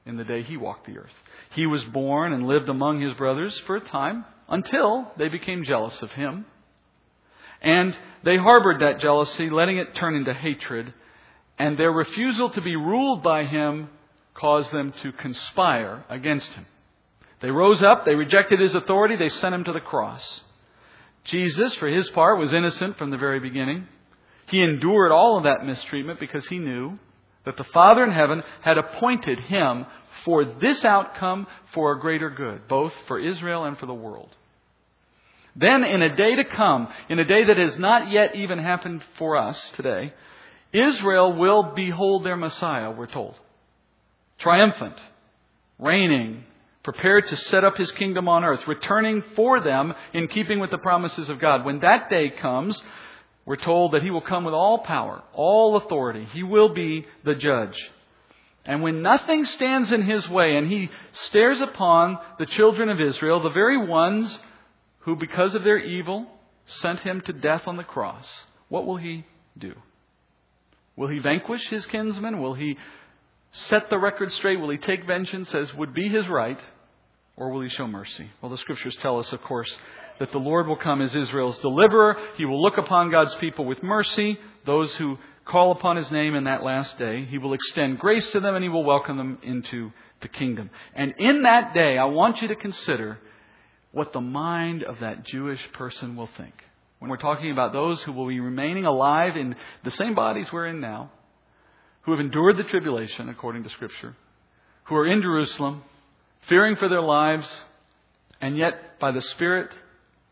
[0.07, 1.13] in the day he walked the earth.
[1.55, 6.01] He was born and lived among his brothers for a time until they became jealous
[6.03, 6.47] of him.
[7.61, 10.93] And they harbored that jealousy, letting it turn into hatred.
[11.59, 13.89] And their refusal to be ruled by him
[14.35, 16.67] caused them to conspire against him.
[17.41, 20.41] They rose up, they rejected his authority, they sent him to the cross.
[21.25, 23.87] Jesus, for his part, was innocent from the very beginning.
[24.47, 26.99] He endured all of that mistreatment because he knew
[27.45, 29.87] that the Father in heaven had appointed him
[30.25, 34.29] for this outcome for a greater good, both for Israel and for the world.
[35.55, 39.03] Then, in a day to come, in a day that has not yet even happened
[39.19, 40.15] for us today,
[40.73, 43.35] Israel will behold their Messiah, we're told.
[44.39, 44.97] Triumphant,
[45.79, 46.45] reigning,
[46.83, 50.79] prepared to set up his kingdom on earth, returning for them in keeping with the
[50.79, 51.65] promises of God.
[51.65, 52.81] When that day comes,
[53.45, 56.27] we're told that he will come with all power, all authority.
[56.33, 57.77] He will be the judge.
[58.65, 60.91] And when nothing stands in his way and he
[61.27, 64.39] stares upon the children of Israel, the very ones
[65.01, 66.27] who, because of their evil,
[66.67, 68.25] sent him to death on the cross,
[68.69, 69.27] what will he
[69.59, 69.75] do?
[70.95, 72.41] Will he vanquish his kinsmen?
[72.41, 72.79] Will he
[73.69, 74.61] set the record straight?
[74.61, 76.59] Will he take vengeance as would be his right?
[77.37, 78.31] Or will he show mercy?
[78.41, 79.75] Well, the scriptures tell us, of course,
[80.19, 82.17] that the Lord will come as Israel's deliverer.
[82.37, 86.45] He will look upon God's people with mercy, those who call upon his name in
[86.45, 87.25] that last day.
[87.25, 90.71] He will extend grace to them and he will welcome them into the kingdom.
[90.95, 93.19] And in that day, I want you to consider
[93.93, 96.55] what the mind of that Jewish person will think.
[96.99, 100.67] When we're talking about those who will be remaining alive in the same bodies we're
[100.67, 101.11] in now,
[102.03, 104.17] who have endured the tribulation according to Scripture,
[104.85, 105.83] who are in Jerusalem,
[106.49, 107.49] fearing for their lives,
[108.41, 109.71] and yet by the Spirit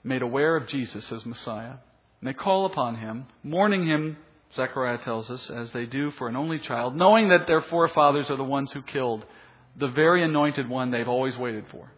[0.02, 1.74] made aware of Jesus as Messiah.
[2.20, 4.16] And they call upon him, mourning him,
[4.54, 8.36] Zechariah tells us, as they do for an only child, knowing that their forefathers are
[8.36, 9.24] the ones who killed
[9.76, 11.90] the very anointed one they've always waited for.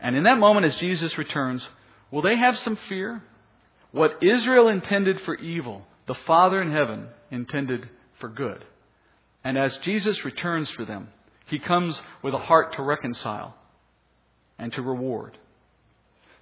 [0.00, 1.66] And in that moment, as Jesus returns,
[2.10, 3.22] will they have some fear?
[3.90, 7.88] What Israel intended for evil, the Father in heaven intended
[8.20, 8.64] for good.
[9.42, 11.08] And as Jesus returns for them,
[11.48, 13.54] he comes with a heart to reconcile
[14.58, 15.36] and to reward.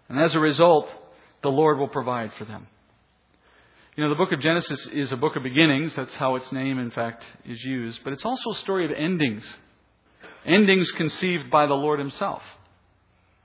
[0.09, 0.89] And as a result,
[1.43, 2.67] the Lord will provide for them.
[3.97, 5.95] You know, the book of Genesis is a book of beginnings.
[5.97, 8.01] That's how its name, in fact, is used.
[8.05, 9.45] But it's also a story of endings.
[10.45, 12.43] Endings conceived by the Lord Himself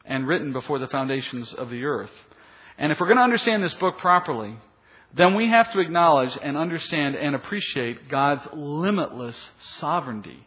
[0.03, 2.11] and written before the foundations of the earth.
[2.77, 4.57] And if we're going to understand this book properly,
[5.13, 9.37] then we have to acknowledge and understand and appreciate God's limitless
[9.79, 10.45] sovereignty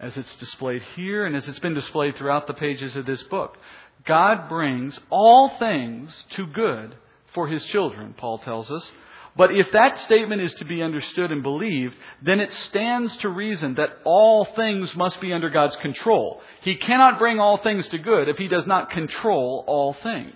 [0.00, 3.56] as it's displayed here and as it's been displayed throughout the pages of this book.
[4.04, 6.94] God brings all things to good
[7.34, 8.90] for his children, Paul tells us.
[9.36, 13.74] But if that statement is to be understood and believed, then it stands to reason
[13.74, 16.40] that all things must be under God's control.
[16.62, 20.34] He cannot bring all things to good if he does not control all things,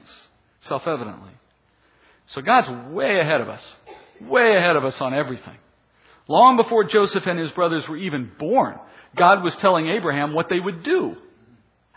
[0.68, 1.32] self evidently.
[2.28, 3.64] So God's way ahead of us,
[4.20, 5.56] way ahead of us on everything.
[6.28, 8.78] Long before Joseph and his brothers were even born,
[9.16, 11.16] God was telling Abraham what they would do.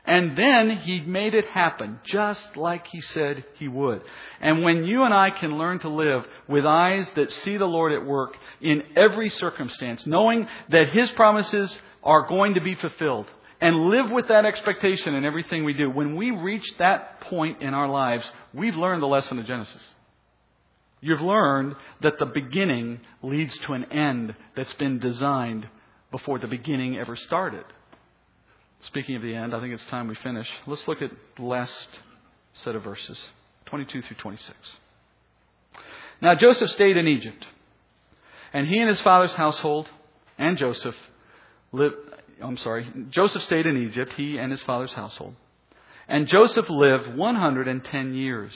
[0.08, 4.02] And then he made it happen just like he said he would.
[4.40, 7.92] And when you and I can learn to live with eyes that see the Lord
[7.92, 13.26] at work in every circumstance, knowing that his promises are going to be fulfilled,
[13.60, 17.74] and live with that expectation in everything we do, when we reach that point in
[17.74, 19.82] our lives, we've learned the lesson of Genesis.
[21.02, 25.68] You've learned that the beginning leads to an end that's been designed
[26.12, 27.66] before the beginning ever started.
[28.82, 30.48] Speaking of the end, I think it's time we finish.
[30.68, 31.88] Let's look at the last
[32.54, 33.20] set of verses
[33.66, 34.56] 22 through 26.
[36.22, 37.46] Now, Joseph stayed in Egypt,
[38.54, 39.90] and he and his father's household
[40.38, 40.96] and Joseph
[41.72, 41.96] lived.
[42.42, 45.36] I'm sorry, Joseph stayed in Egypt, he and his father's household.
[46.08, 48.54] And Joseph lived 110 years.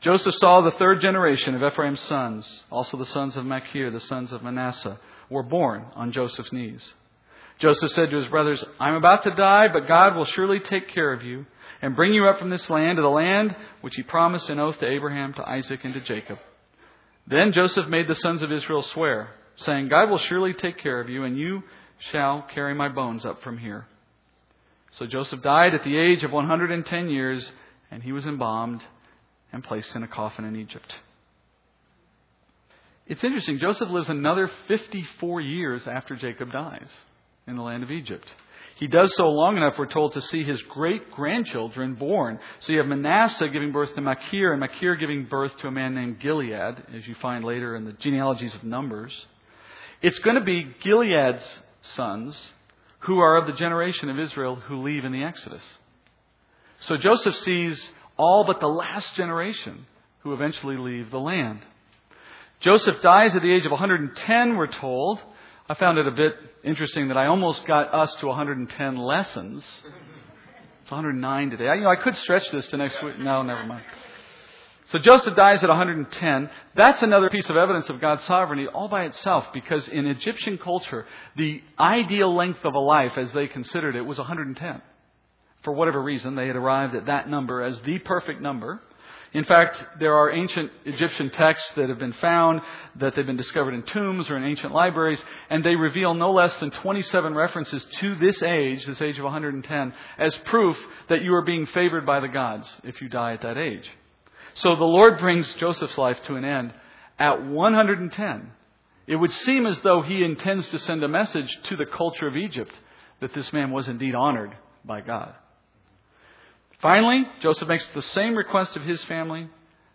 [0.00, 4.32] Joseph saw the third generation of Ephraim's sons, also the sons of Machir, the sons
[4.32, 4.98] of Manasseh,
[5.30, 6.82] were born on Joseph's knees.
[7.58, 11.12] Joseph said to his brothers, I'm about to die, but God will surely take care
[11.12, 11.46] of you
[11.82, 14.78] and bring you up from this land to the land which he promised in oath
[14.78, 16.38] to Abraham, to Isaac, and to Jacob.
[17.26, 21.08] Then Joseph made the sons of Israel swear, saying, God will surely take care of
[21.08, 21.62] you, and you
[22.10, 23.86] shall carry my bones up from here.
[24.92, 27.50] So Joseph died at the age of 110 years,
[27.90, 28.82] and he was embalmed
[29.52, 30.94] and placed in a coffin in Egypt.
[33.08, 33.58] It's interesting.
[33.58, 36.88] Joseph lives another 54 years after Jacob dies
[37.46, 38.26] in the land of Egypt.
[38.76, 42.38] He does so long enough, we're told, to see his great grandchildren born.
[42.60, 45.94] So you have Manasseh giving birth to Machir, and Machir giving birth to a man
[45.94, 49.12] named Gilead, as you find later in the genealogies of Numbers.
[50.00, 51.58] It's going to be Gilead's
[51.96, 52.38] sons
[53.00, 55.62] who are of the generation of Israel who leave in the Exodus.
[56.82, 59.86] So Joseph sees all but the last generation
[60.20, 61.60] who eventually leave the land.
[62.60, 65.20] Joseph dies at the age of 110, we're told.
[65.68, 69.64] I found it a bit interesting that I almost got us to 110 lessons.
[70.82, 71.68] It's 109 today.
[71.68, 73.18] I, you know, I could stretch this to next week.
[73.20, 73.84] No, never mind.
[74.86, 76.50] So Joseph dies at 110.
[76.74, 81.06] That's another piece of evidence of God's sovereignty all by itself because in Egyptian culture,
[81.36, 84.82] the ideal length of a life as they considered it was 110.
[85.62, 88.80] For whatever reason, they had arrived at that number as the perfect number.
[89.34, 92.62] In fact, there are ancient Egyptian texts that have been found,
[92.96, 96.54] that they've been discovered in tombs or in ancient libraries, and they reveal no less
[96.56, 101.44] than 27 references to this age, this age of 110, as proof that you are
[101.44, 103.88] being favored by the gods if you die at that age.
[104.54, 106.72] So the Lord brings Joseph's life to an end
[107.18, 108.52] at 110.
[109.06, 112.36] It would seem as though he intends to send a message to the culture of
[112.36, 112.74] Egypt
[113.20, 115.34] that this man was indeed honored by God.
[116.80, 119.48] Finally, Joseph makes the same request of his family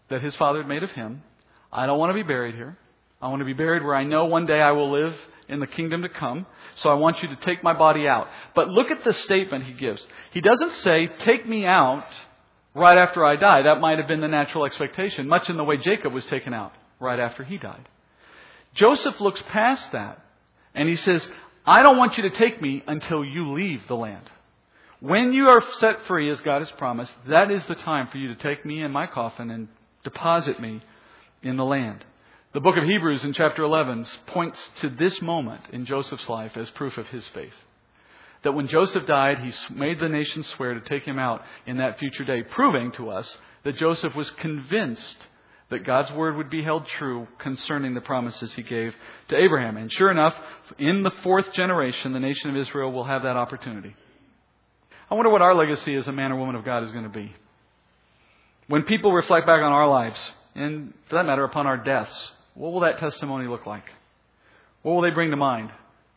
[0.10, 1.24] that his father had made of him.
[1.72, 2.78] I don't want to be buried here.
[3.22, 5.16] I want to be buried where I know one day I will live
[5.48, 6.46] in the kingdom to come.
[6.76, 8.28] So I want you to take my body out.
[8.54, 10.06] But look at the statement he gives.
[10.32, 12.06] He doesn't say, take me out
[12.74, 13.62] right after I die.
[13.62, 16.74] That might have been the natural expectation, much in the way Jacob was taken out
[17.00, 17.88] right after he died.
[18.74, 20.20] Joseph looks past that
[20.76, 21.26] and he says,
[21.66, 24.30] I don't want you to take me until you leave the land.
[25.04, 28.30] When you are set free, as God has promised, that is the time for you
[28.30, 29.68] to take me in my coffin and
[30.06, 30.82] deposit me
[31.42, 32.06] in the land.
[32.54, 36.70] The book of Hebrews in chapter 11 points to this moment in Joseph's life as
[36.70, 37.52] proof of his faith.
[38.44, 42.00] That when Joseph died, he made the nation swear to take him out in that
[42.00, 43.30] future day, proving to us
[43.66, 45.18] that Joseph was convinced
[45.70, 48.94] that God's word would be held true concerning the promises he gave
[49.28, 49.76] to Abraham.
[49.76, 50.36] And sure enough,
[50.80, 53.98] in the fourth generation, the nation of Israel will have that opportunity.
[55.14, 57.10] I wonder what our legacy as a man or woman of God is going to
[57.10, 57.32] be.
[58.66, 60.20] When people reflect back on our lives,
[60.56, 63.84] and for that matter, upon our deaths, what will that testimony look like?
[64.82, 65.70] What will they bring to mind?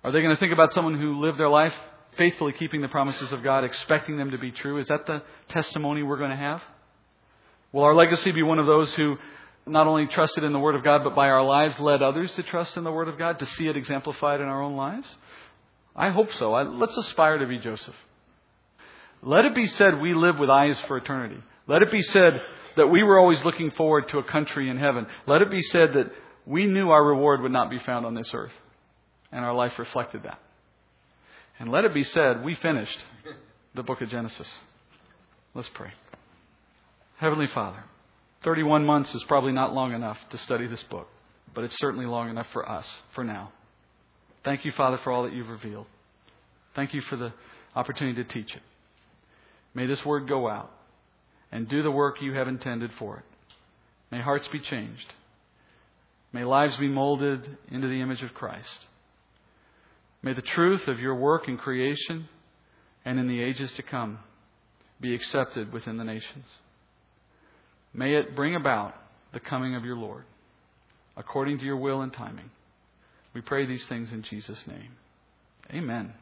[0.02, 1.74] Are they going to think about someone who lived their life
[2.16, 4.78] faithfully keeping the promises of God, expecting them to be true?
[4.78, 6.62] Is that the testimony we're going to have?
[7.72, 9.18] Will our legacy be one of those who
[9.66, 12.42] not only trusted in the Word of God, but by our lives led others to
[12.42, 15.06] trust in the Word of God, to see it exemplified in our own lives?
[15.94, 16.52] I hope so.
[16.52, 17.94] let's aspire to be Joseph.
[19.26, 21.42] Let it be said we live with eyes for eternity.
[21.66, 22.40] Let it be said
[22.76, 25.04] that we were always looking forward to a country in heaven.
[25.26, 26.12] Let it be said that
[26.46, 28.52] we knew our reward would not be found on this earth.
[29.32, 30.38] And our life reflected that.
[31.58, 32.96] And let it be said, we finished
[33.74, 34.46] the book of Genesis.
[35.54, 35.90] Let's pray.
[37.16, 37.82] Heavenly Father,
[38.44, 41.08] 31 months is probably not long enough to study this book,
[41.52, 43.50] but it's certainly long enough for us for now.
[44.44, 45.86] Thank you, Father, for all that you've revealed.
[46.76, 47.32] Thank you for the
[47.74, 48.62] opportunity to teach it.
[49.76, 50.72] May this word go out
[51.52, 53.24] and do the work you have intended for it.
[54.10, 55.12] May hearts be changed.
[56.32, 58.86] May lives be molded into the image of Christ.
[60.22, 62.26] May the truth of your work in creation
[63.04, 64.18] and in the ages to come
[64.98, 66.46] be accepted within the nations.
[67.92, 68.94] May it bring about
[69.34, 70.24] the coming of your Lord
[71.18, 72.50] according to your will and timing.
[73.34, 74.92] We pray these things in Jesus' name.
[75.70, 76.14] Amen.